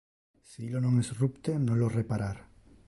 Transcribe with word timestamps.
Si 0.47 0.59
illo 0.67 0.79
non 0.83 0.95
es 1.03 1.09
rupte, 1.19 1.51
non 1.67 1.77
lo 1.81 1.93
reparar. 1.99 2.37